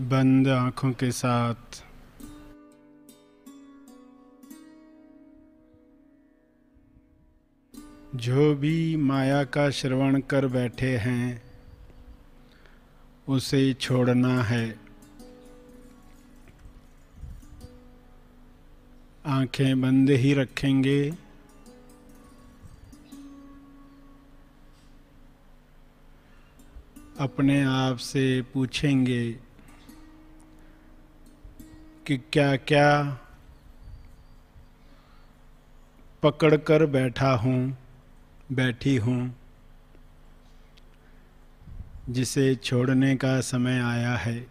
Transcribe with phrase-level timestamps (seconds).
[0.00, 1.54] बंद आँखों के साथ।
[8.14, 11.42] जो भी माया का श्रवण कर बैठे हैं,
[13.28, 14.80] उसे छोड़ना है।
[19.26, 21.14] आँखें बंद ही रखेंगे।
[27.18, 29.47] अपने आप से पूछेंगे
[32.08, 33.18] कि क्या क्या
[36.22, 37.78] पकड़ कर बैठा हूँ,
[38.52, 39.36] बैठी हूँ,
[42.10, 44.46] जिसे छोड़ने का समय आया है।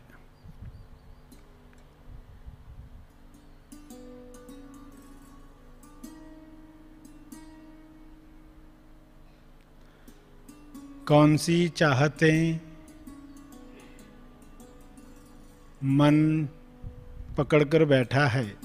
[11.08, 12.59] कौन सी चाहतें
[15.84, 16.48] मन
[17.38, 18.58] पकड़कर बैठा है।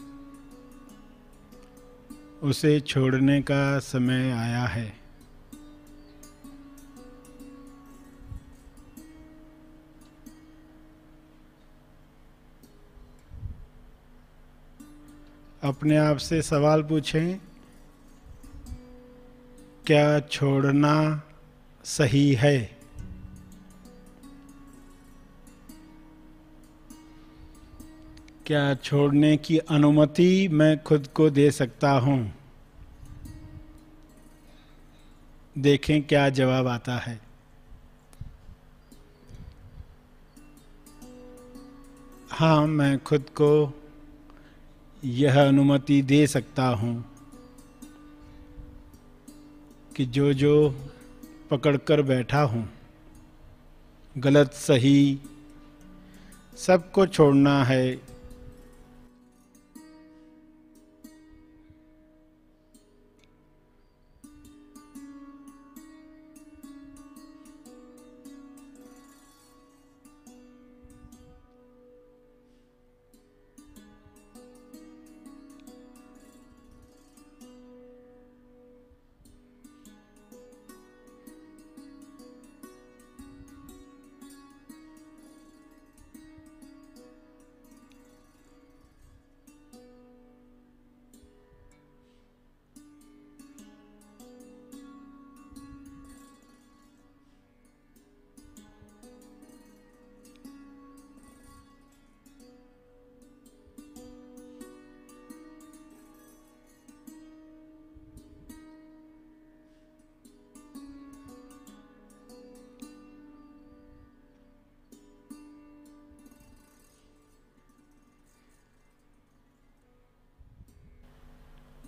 [2.42, 5.02] उसे छोड़ने का समय आया है।
[15.64, 17.38] अपने आप से सवाल पूछें,
[19.86, 21.22] क्या छोड़ना
[21.84, 22.81] सही है?
[28.46, 32.34] क्या छोड़ने की अनुमति मैं खुद को दे सकता हूँ?
[35.58, 37.20] देखें क्या जवाब आता है।
[42.30, 43.80] हाँ मैं खुद को
[45.04, 47.04] यह अनुमति दे सकता हूँ
[49.96, 50.74] कि जो जो
[51.50, 52.72] पकड़कर बैठा हूँ,
[54.18, 55.18] गलत, सही
[56.56, 58.11] सबको छोड़ना है।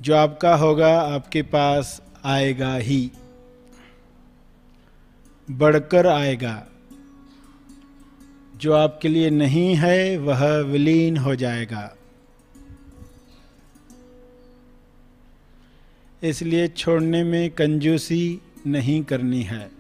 [0.05, 3.11] जो आपका होगा, आपके पास आएगा ही।
[5.51, 6.67] बढ़कर आएगा।
[8.57, 11.97] जो आपके लिए नहीं है, वह विलीन हो जाएगा।
[16.23, 19.71] इसलिए छोड़ने में कंजूसी नहीं करनी है।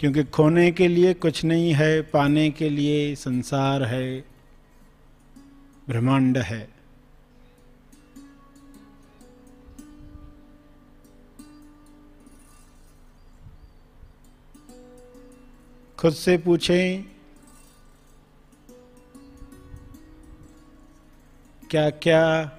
[0.00, 4.24] क्योंकि खोने के लिए कुछ नहीं है, पाने के लिए संसार है,
[5.88, 6.81] ब्रह्मांड है।
[16.02, 17.04] खुद से पूछें
[21.70, 22.50] क्या क्या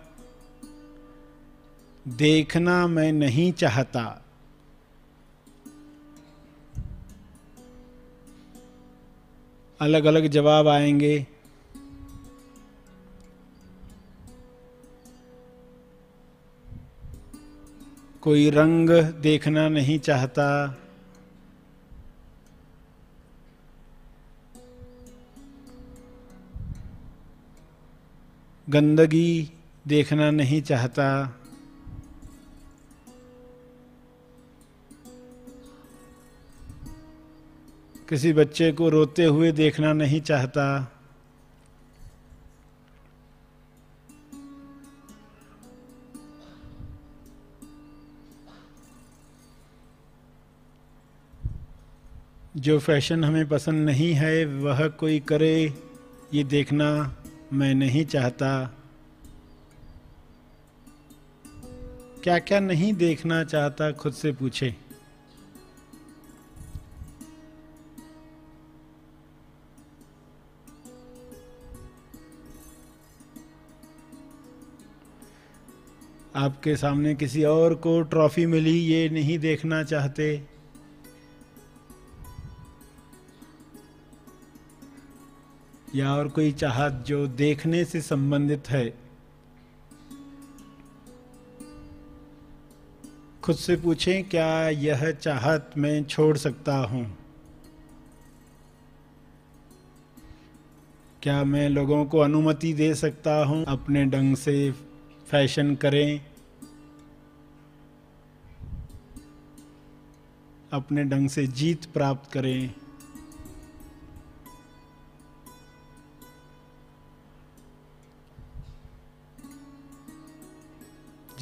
[2.08, 4.26] देखना मैं नहीं चाहता?
[9.80, 11.28] अलग अलग जवाब आएँगे।
[18.22, 20.78] कोई रंग देखना नहीं चाहता।
[28.74, 29.52] गंदगी
[29.88, 31.40] देखना नहीं चाहता।
[38.10, 40.92] किसी बच्चे को रोते हुए देखना नहीं चाहता।
[52.58, 55.74] जो फ़ैशन हमें पसंद नहीं है, वह कोई करे
[56.34, 57.16] ये देखना।
[57.54, 58.78] मैं नहीं चाहता।
[62.24, 64.76] क्या क्या नहीं देखना चाहता, खुद से पूछे।
[76.36, 80.53] आपके सामने किसी और को ट्रॉफी मिली, ये नहीं देखना चाहते।
[85.96, 88.94] या और कोई चाहत जो देखने से संबंधित है।
[93.44, 97.18] खुद से पूछें, क्या यह चाहत मैं छोड़ सकता हूँ?
[101.22, 103.66] क्या मैं लोगों को अनुमति दे सकता हूँ?
[103.68, 104.72] अपने ढंग से
[105.28, 106.22] फ़ैशन करें।
[110.74, 112.74] अपने ढंग से जीत प्राप्त करें।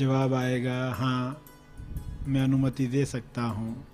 [0.01, 1.45] जवाब आएगा हाँ
[2.27, 3.85] मैं अनुमति दे सकता हूँ।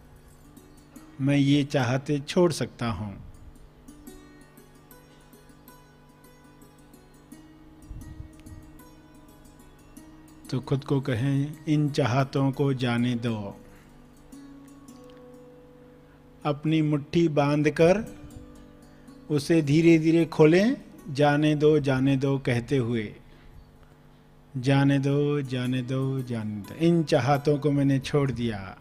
[1.22, 3.14] मैं ये चाहते छोड़ सकता हूँ।
[10.50, 13.60] तो खुद को कहें, इन चाहतों को जाने दो।
[16.46, 18.04] अपनी मुट्ठी बांधकर
[19.30, 20.78] उसे धीरे धीरे खोलें,
[21.10, 23.16] जाने दो जाने दो, कहते हुए।
[24.58, 28.78] जाने दो जाने दो जाने दो। इन चाहतों को मैंने छोड़ दिया।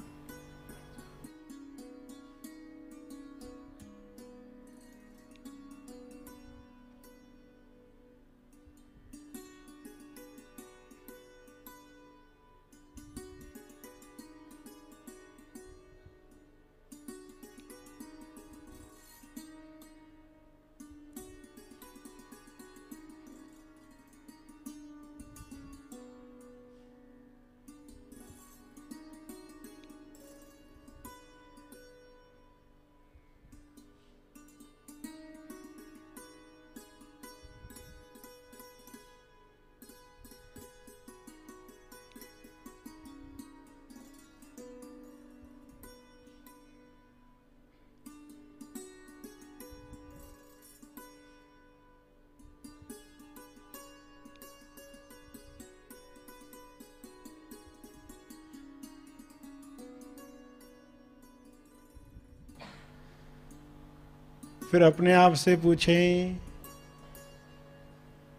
[64.70, 66.36] फिर अपने आप से पूछें,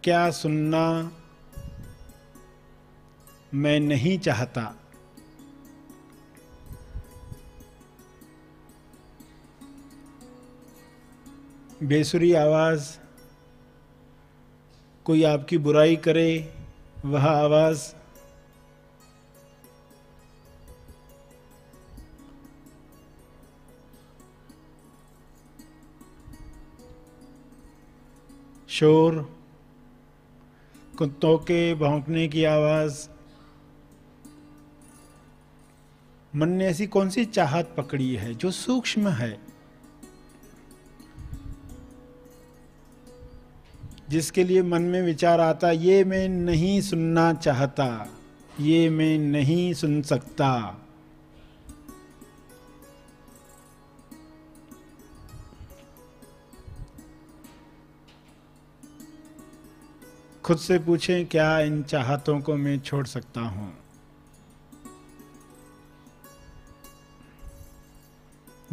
[0.03, 1.11] क्या सुनना
[3.53, 4.63] मैं नहीं चाहता?
[11.83, 12.91] बेसुरी आवाज़,
[15.05, 16.53] कोई आपकी बुराई करे,
[17.05, 17.83] वह आवाज़
[28.77, 29.39] शोर
[30.97, 33.09] कुत्तों के भौंकने की आवाज़।
[36.35, 39.39] मन ने ऐसी कौन सी चाहत पकड़ी है जो सूक्ष्म है?
[44.09, 48.09] जिसके लिए मन में विचार आता, ये मैं नहीं सुनना चाहता,
[48.59, 50.81] ये मैं नहीं सुन सकता।
[60.47, 63.73] खुद से पूछें, क्या इन चाहतों को मैं छोड़ सकता हूँ?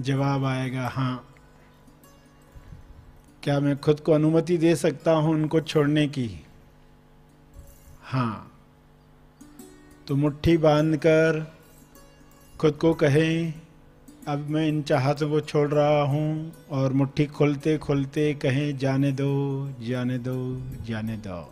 [0.00, 1.28] जवाब आएगा हाँ।
[3.42, 6.44] क्या मैं खुद को अनुमति दे सकता हूँ उनको छोड़ने की?
[8.02, 8.52] हाँ।
[10.08, 11.52] तो मुट्ठी बांधकर
[12.60, 13.54] खुद को कहें,
[14.28, 19.68] अब मैं इन चाहतों को छोड़ रहा हूँ और मुट्ठी खोलते खोलते कहें, जाने दो
[19.80, 20.38] जाने दो
[20.86, 21.50] जाने दो।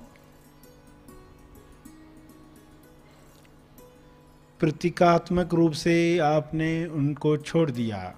[4.62, 8.14] प्रतीकात्मक रूप से आपने उनको छोड़ दिया।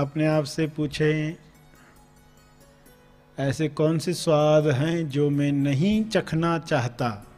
[0.00, 1.34] अपने आप से पूछें
[3.38, 7.29] ऐसे कौन से स्वाद हैं जो मैं नहीं चखना चाहता?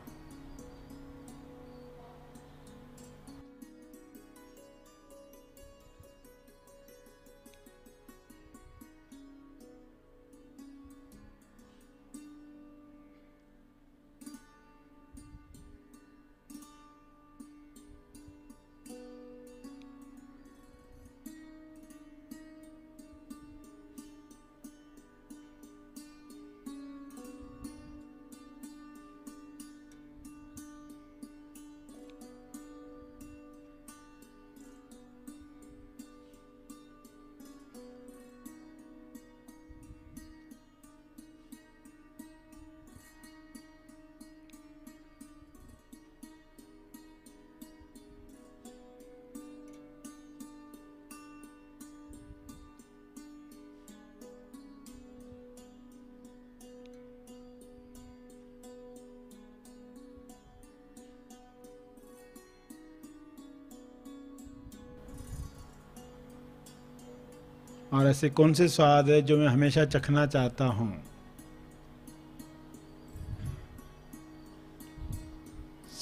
[67.92, 71.04] और ऐसे कौन से स्वाद है जो मैं हमेशा चखना चाहता हूँ?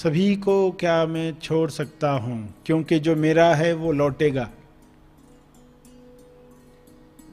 [0.02, 2.54] सभी को क्या मैं छोड़ सकता हूँ?
[2.66, 4.50] क्योंकि जो मेरा है वो लौटेगा।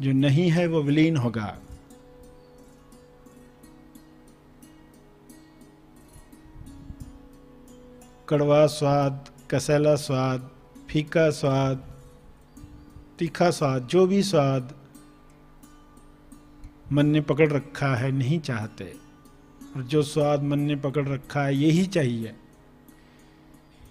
[0.01, 1.59] जो नहीं है वो विलीन होगा।
[8.29, 10.51] कड़वा स्वाद, कसैला स्वाद,
[10.89, 11.96] फीका स्वाद
[13.19, 14.75] तीखा स्वाद, जो भी स्वाद
[16.91, 18.95] मन ने पकड़ रखा है, नहीं चाहते।
[19.75, 22.35] और जो स्वाद मन ने पकड़ रखा है, यही चाहिए।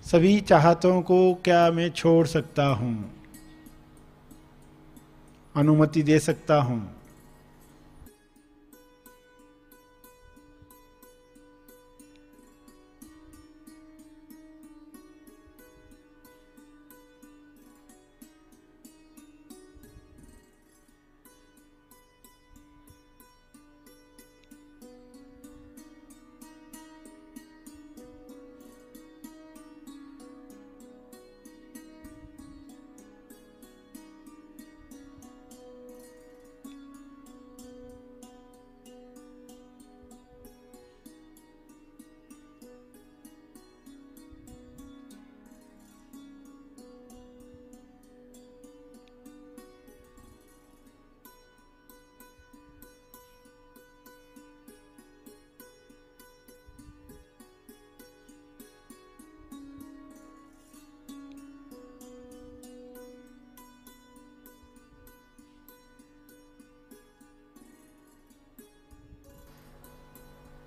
[0.04, 3.12] सभी चाहतों को क्या मैं छोड़ सकता हूँ?
[5.56, 6.96] अनुमति दे सकता हूँ?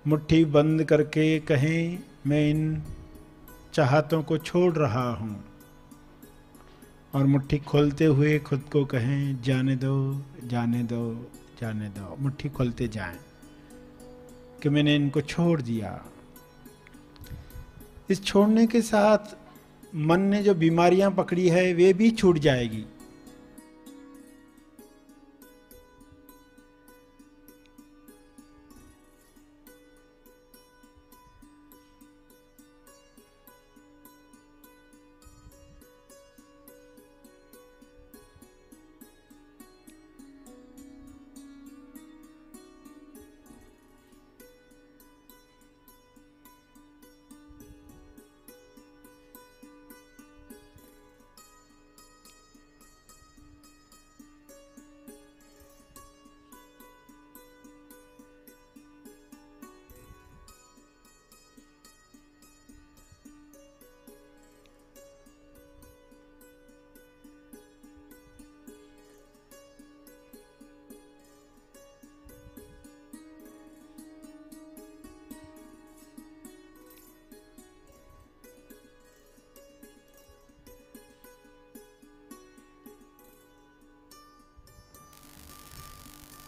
[0.06, 2.82] मुट्ठी बंद करके कहें, मैं इन
[3.72, 5.44] चाहतों को छोड़ रहा हूँ।
[7.14, 11.30] और मुट्ठी खोलते हुए खुद को कहें, जाने दो जाने दो
[11.60, 13.18] जाने दो। मुट्ठी खोलते जाएँ
[14.62, 16.04] कि मैंने इनको छोड़ दिया।
[18.10, 19.18] इस छोड़ने के साथ
[19.94, 22.84] मन ने जो बीमारियाँ पकड़ी है, वे भी छूट जाएगी।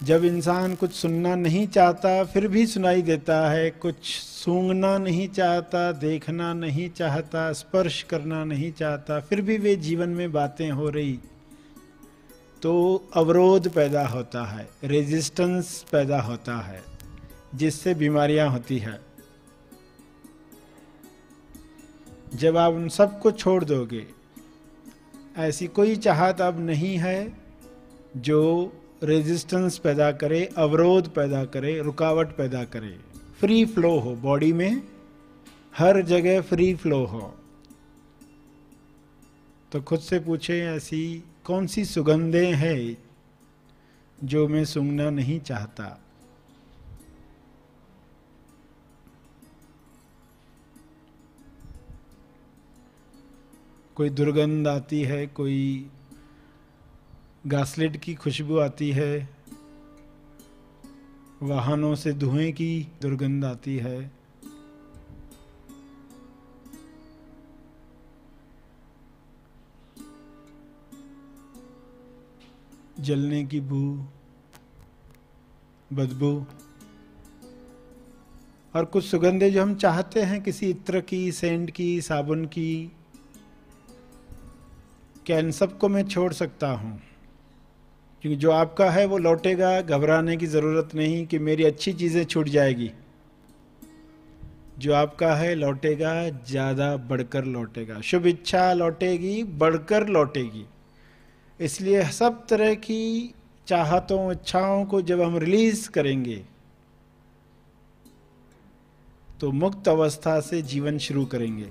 [0.02, 5.92] जब इंसान कुछ सुनना नहीं चाहता, फिर भी सुनाई देता है। कुछ सूंघना नहीं चाहता,
[5.92, 11.18] देखना नहीं चाहता, स्पर्श करना नहीं चाहता, फिर भी वे जीवन में बातें हो रही।
[12.62, 16.82] तो अवरोध पैदा होता है रेजिस्टेंस पैदा होता है,
[17.54, 19.00] जिससे बीमारियाँ होती है।
[22.34, 24.06] जब आप उन सबको छोड़ दोगे,
[25.36, 27.38] ऐसी कोई चाहत अब नहीं है
[28.16, 33.00] जो रेजिस्टेंस पैदा करे, अवरोध पैदा करे, रुकावट पैदा करे।
[33.40, 34.82] फ्री फ्लो हो बॉडी में
[35.78, 37.34] हर जगह फ्री फ्लो हो।
[39.72, 42.98] तो खुद से पूछे, ऐसी कौन सी सुगंधें हैं
[44.24, 45.98] जो मैं सूंघना नहीं चाहता?
[53.94, 55.90] कोई दुर्गंध आती है, कोई
[57.46, 59.28] गासलेट की खुशबू आती है,
[61.42, 64.12] वाहनों से धुएँ की दुर्गंध आती है।
[73.00, 74.06] जलने की बू,
[75.92, 76.46] बदबू,
[78.76, 82.92] और कुछ सुगंधें जो हम चाहते हैं, किसी इत्र की, सेंट की, साबुन की,
[85.26, 87.00] क्या इन सबको मैं छोड़ सकता हूँ?
[88.22, 92.48] क्योंकि जो आपका है वो लौटेगा, घबराने की ज़रूरत नहीं कि मेरी अच्छी चीज़ें छूट
[92.48, 92.90] जाएगी।
[94.78, 100.64] जो आपका है लौटेगा, ज़्यादा बढ़कर लौटेगा। शुभ इच्छा लौटेगी, बढ़कर लौटेगी।
[101.60, 103.34] इसलिए सब तरह की
[103.66, 106.42] चाहतों, इच्छाओं को जब हम रिलीज़ करेंगे
[109.40, 111.68] तो मुक्त अवस्था से जीवन शुरू करेंगे।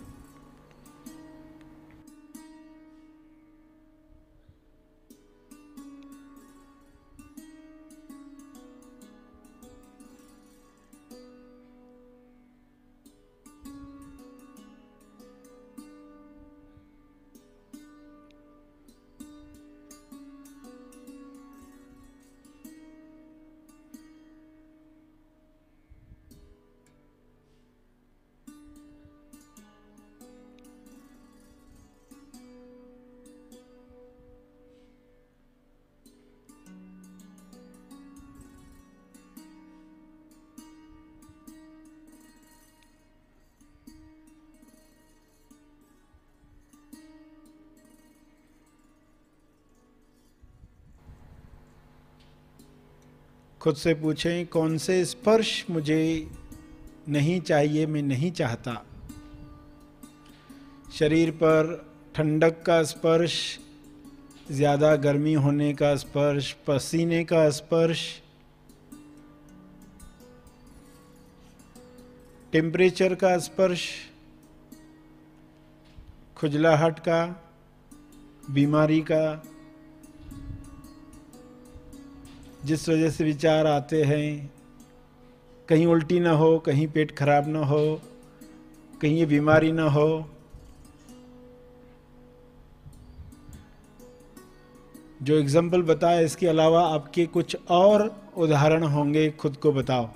[53.62, 56.30] खुद से पूछें, कौन से स्पर्श मुझे
[57.10, 58.86] नहीं चाहिए, मैं नहीं चाहता?
[60.94, 63.60] शरीर पर ठंडक का स्पर्श,
[64.52, 68.22] ज़्यादा गर्मी होने का स्पर्श, पसीने का स्पर्श।
[72.52, 73.88] टेम्परेचर का स्पर्श,
[76.38, 77.26] खुजलाहट का,
[78.50, 79.51] बीमारी का
[82.66, 84.52] जिस वजह से विचार आते हैं,
[85.70, 88.02] कहीं उल्टी ना हो, कहीं पेट खराब ना हो,
[89.02, 90.30] कहीं ये बीमारी ना हो,
[95.24, 100.10] जो एग्ज़ाम्पल बताया, इसके अलावा आपके कुछ और उदाहरण होंगे, खुद को बताओ।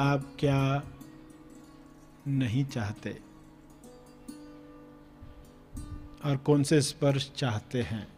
[0.00, 0.82] आप क्या
[2.28, 3.20] नहीं चाहते?
[6.24, 8.08] और कौन से स्पर्श चाहते हैं?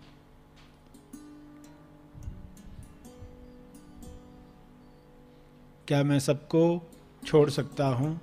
[5.88, 6.90] क्या मैं सबको
[7.26, 8.20] छोड़ सकता हूँ?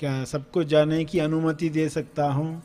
[0.00, 2.62] क्या सबको जाने की अनुमति दे सकता हूँ?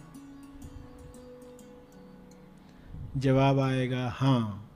[3.17, 4.70] जवाब आएगा हाँ।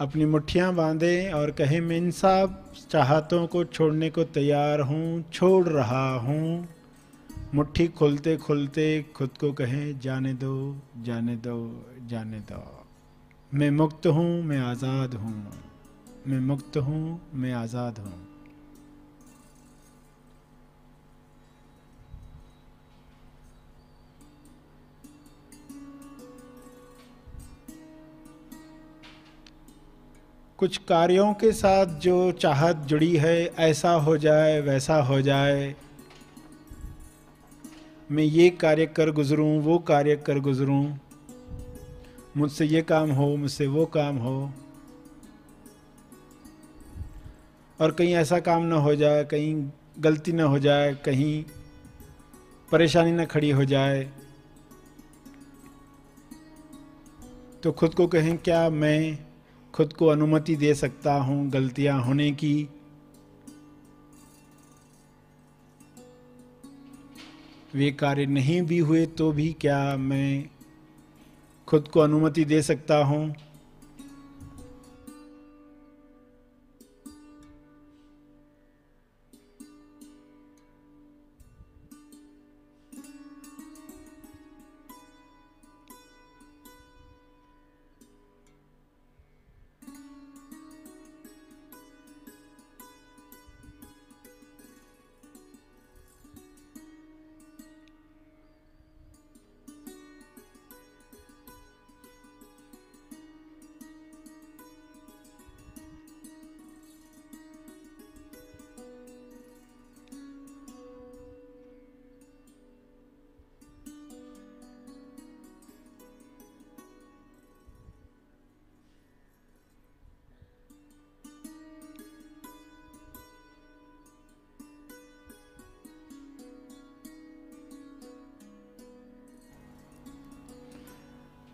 [0.00, 5.68] अपनी मुठ्ठियाँ बांधे और कहें, मैं इन सब चाहतों को छोड़ने को तैयार हूँ, छोड़
[5.68, 6.68] रहा हूँ।
[7.54, 10.54] मुट्ठी खोलते खोलते खुद को कहें, जाने दो
[11.02, 11.58] जाने दो
[12.06, 12.62] जाने दो।
[13.52, 15.52] मैं मुक्त हूँ, मैं आज़ाद हूँ,
[16.26, 18.27] मैं मुक्त हूँ, मैं आज़ाद हूँ।
[30.58, 35.76] कुछ कार्यों के साथ जो चाहत जुड़ी है, ऐसा हो जाए, वैसा हो जाए।
[38.10, 40.94] मैं ये कार्य कर गुजरूं, वो कार्य कर गुजरूं।
[42.36, 44.52] मुझसे ये काम हो, मुझसे वो काम हो।
[47.80, 51.44] और कहीं ऐसा काम ना हो जाए, कहीं गलती ना हो जाए, कहीं
[52.72, 54.10] परेशानी ना खड़ी हो जाए।
[57.62, 59.27] तो खुद को कहें, क्या मैं
[59.78, 62.68] खुद को अनुमति दे सकता हूँ गलतियाँ होने की।
[67.74, 70.48] वे कार्य नहीं भी हुए तो भी क्या मैं
[71.66, 73.34] खुद को अनुमति दे सकता हूँ?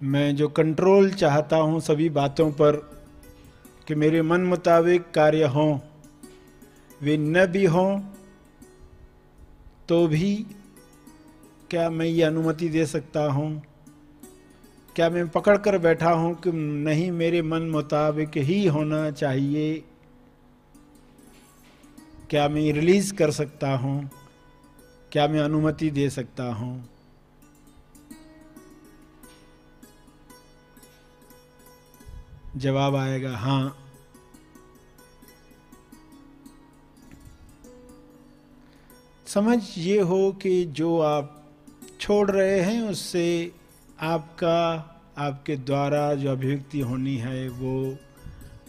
[0.04, 2.76] मैं जो कंट्रोल चाहता हूँ सभी बातों पर
[3.88, 5.78] कि मेरे मन मुताबिक कार्य हों,
[7.02, 8.00] वे न भी हों
[9.88, 10.46] तो भी
[11.70, 13.62] क्या मैं ये अनुमति दे सकता हूँ?
[14.96, 19.84] क्या मैं पकड़ कर बैठा हूँ कि नहीं मेरे मन मुताबिक ही होना चाहिए?
[22.30, 24.10] क्या मैं रिलीज़ कर सकता हूँ?
[25.12, 26.93] क्या मैं अनुमति दे सकता हूँ?
[32.56, 33.78] जवाब आएगा हाँ।
[39.26, 41.52] समझ ये हो कि जो आप
[42.00, 43.52] छोड़ रहे हैं, उससे
[44.00, 44.60] आपका,
[45.18, 47.96] आपके द्वारा जो अभिव्यक्ति होनी है, वो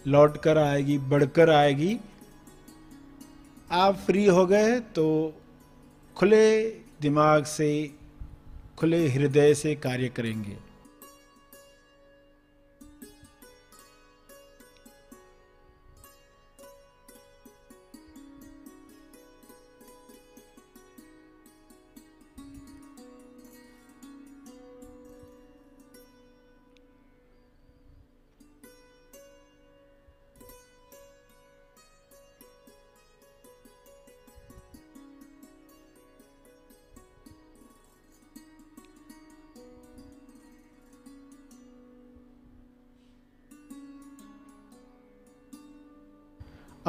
[0.07, 1.97] लौट कर आएगी, बढ़कर आएगी।
[3.71, 5.33] आप फ्री हो गए तो
[6.15, 6.69] खुले
[7.01, 7.95] दिमाग से,
[8.77, 10.64] खुले हृदय से कार्य करेंगे।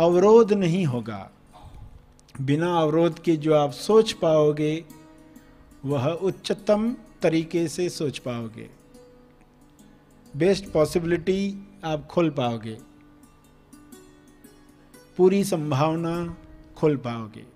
[0.07, 1.31] अवरोध नहीं होगा।
[2.40, 4.85] बिना अवरोध के जो आप सोच पाओगे,
[5.85, 8.71] वह उच्चतम तरीके से सोच पाओगे।
[10.37, 12.79] बेस्ट पॉसिबिलिटी आप खोल पाओगे।
[15.16, 16.37] पूरी संभावना
[16.77, 17.47] खोल पाओगे।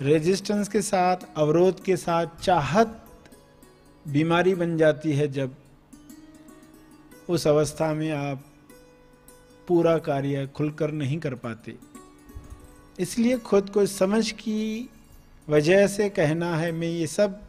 [0.00, 3.04] रेजिस्टेंस के साथ, अवरोध के साथ चाहत
[4.08, 5.54] बीमारी बन जाती है जब
[7.30, 8.44] उस अवस्था में आप
[9.68, 11.76] पूरा कार्य खुलकर नहीं कर पाते।
[13.00, 14.88] इसलिए खुद को समझ की
[15.48, 17.40] वजह से कहना है, मैं ये सब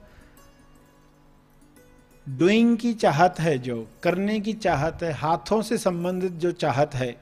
[2.30, 7.16] डूइंग की चाहत है जो, करने की चाहत है, हाथों से संबंधित जो चाहत है,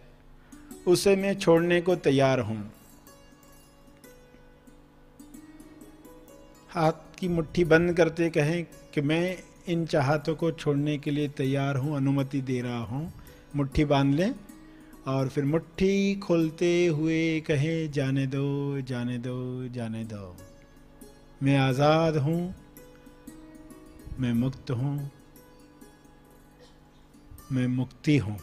[0.88, 2.71] उसे मैं छोड़ने को तैयार हूँ।
[6.69, 11.77] हाथ की मुट्ठी बंद करते कहें कि मैं इन चाहतों को छोड़ने के लिए तैयार
[11.77, 13.13] हूँ, अनुमति दे रहा हूँ।
[13.55, 14.36] मुट्ठी बाँध लें।
[15.08, 20.36] और फिर मुट्ठी खोलते हुए कहे, जाने दो जाने दो जाने दो।
[21.43, 22.41] मैं आज़ाद हूँ,
[24.20, 25.12] मैं मुक्त हूँ,
[27.52, 28.38] मैं मुक्ति हूँ।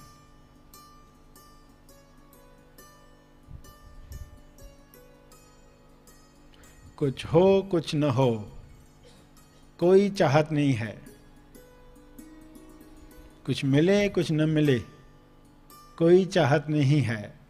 [6.97, 8.31] कुछ हो, कुछ न हो,
[9.81, 10.97] कोई चाहत नहीं है।
[13.47, 14.81] कुछ मिले, कुछ न मिले
[15.99, 17.45] कोई चाहत नहीं है।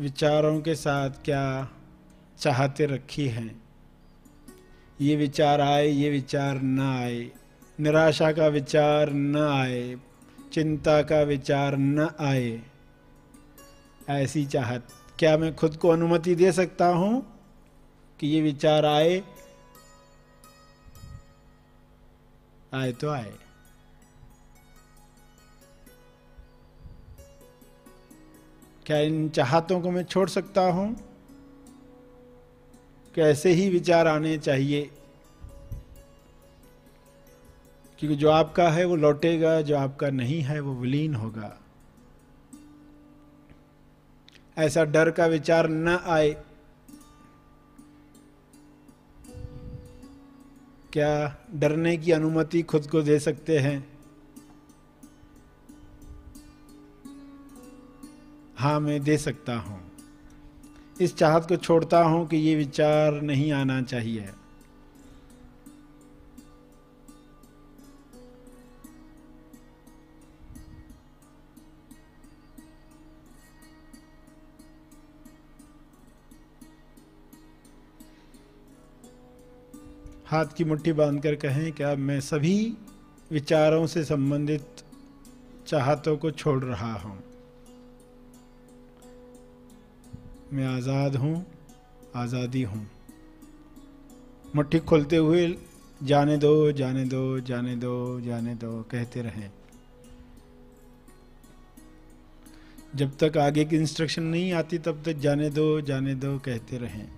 [0.00, 1.70] विचारों के साथ क्या
[2.38, 3.62] चाहते रखी हैं?
[5.00, 7.30] ये विचार आए, ये विचार ना आए।
[7.82, 9.96] निराशा का विचार न आए,
[10.52, 12.62] चिंता का विचार न आए।
[14.08, 17.40] ऐसी चाहत, क्या मैं खुद को अनुमति दे सकता हूँ
[18.20, 19.22] कि ये विचार आए?
[22.74, 23.32] आए तो आए।
[28.86, 30.96] क्या इन चाहतों को मैं छोड़ सकता हूँ?
[33.14, 34.90] कैसे ही विचार आने चाहिए
[38.02, 41.60] क्योंकि जो आपका है वो लौटेगा, जो आपका नहीं है वो विलीन होगा।
[44.58, 46.30] ऐसा डर का विचार न आए।
[50.92, 53.88] क्या डरने की अनुमति खुद को दे सकते हैं?
[58.56, 59.92] हाँ मैं दे सकता हूँ।
[61.00, 64.30] इस चाहत को छोड़ता हूँ कि ये विचार नहीं आना चाहिए।
[80.32, 82.54] हाथ की मुट्ठी बांधकर कहें क्या मैं सभी
[83.30, 84.82] विचारों से संबंधित
[85.66, 87.18] चाहतों को छोड़ रहा हूँ।
[90.52, 91.44] मैं आज़ाद हूँ,
[92.16, 92.86] आज़ादी हूँ।
[94.56, 95.46] मुट्ठी खोलते हुए
[96.02, 99.50] जाने दो जाने दो जाने दो जाने दो, कहते रहें।
[102.96, 107.08] जब तक आगे की इंस्ट्रक्शन नहीं आती, तब तक जाने दो जाने दो, कहते रहें।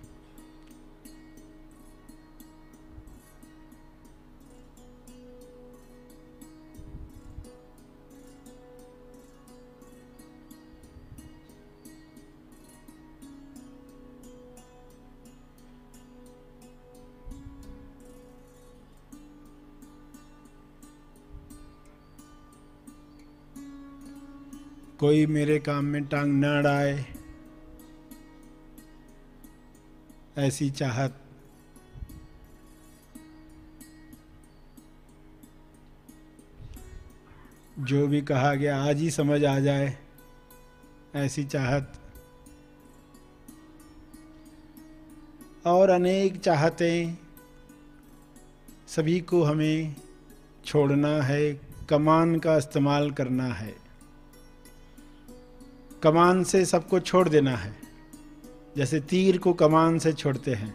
[25.01, 27.07] कोई मेरे काम में टांग न अड़ाए
[30.39, 31.21] ऐसी चाहत।
[37.79, 39.99] जो भी कहा गया, आज ही समझ आ जाए।
[41.15, 42.01] ऐसी चाहत।
[45.67, 47.17] और अनेक चाहतें
[48.89, 49.97] सभी को हमें
[50.65, 53.84] छोड़ना है, कमान का इस्तेमाल करना है।
[56.05, 57.77] कमान से सबको छोड़ देना है।
[58.77, 60.75] जैसे तीर को कमान से छोड़ते हैं।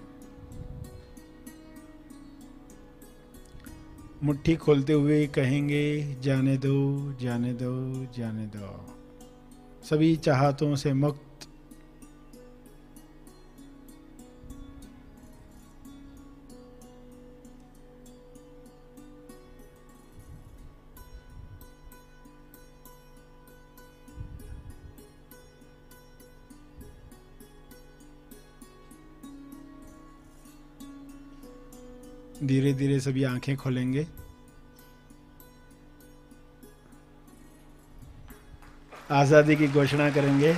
[4.24, 8.96] मुट्ठी खोलते हुए कहेंगे, जाने दो जाने दो जाने दो।
[9.84, 11.29] सभी चाहतों से मुक्त
[32.50, 34.08] धीरे धीरे सभी आँखें खोलेंगे।
[39.12, 40.54] आज़ादी की घोषणा करेंगे।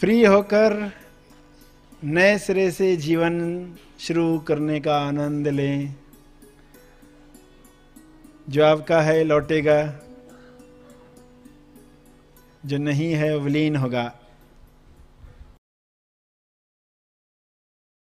[0.00, 0.92] फ्री होकर
[2.04, 3.34] नए सिरे से जीवन
[4.00, 5.94] शुरू करने का आनंद लें।
[8.48, 10.00] जो आपका है, लौटेगा।
[12.66, 14.12] जो नहीं है विलीन होगा।